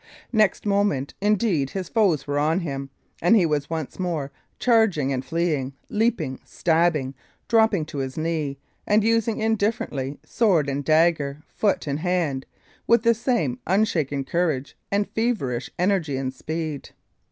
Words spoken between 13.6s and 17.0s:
unshaken courage and feverish energy and speed.